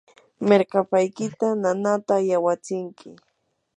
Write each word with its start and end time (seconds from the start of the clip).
mirkapaykita 0.47 1.47
nanaata 1.61 2.15
yawatsinki. 2.29 3.09